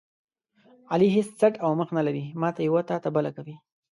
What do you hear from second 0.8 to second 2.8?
علي هېڅ څټ او مخ نه لري، ماته